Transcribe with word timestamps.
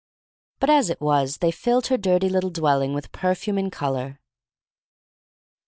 But 0.59 0.71
as 0.71 0.89
it 0.89 0.99
was 0.99 1.37
they 1.37 1.51
filled 1.51 1.85
her 1.85 1.95
dirty 1.97 2.27
little 2.27 2.49
dwelling 2.49 2.95
with 2.95 3.11
perfume 3.11 3.59
and 3.59 3.71
color. 3.71 4.19